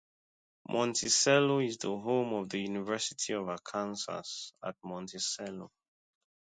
Monticello 0.67 1.59
is 1.59 1.77
the 1.77 1.89
home 1.95 2.33
of 2.33 2.49
the 2.49 2.57
University 2.57 3.33
of 3.33 3.47
Arkansas 3.49 4.23
at 4.65 4.75
Monticello. 4.83 5.69